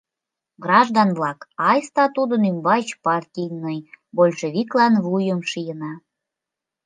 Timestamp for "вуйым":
5.05-5.41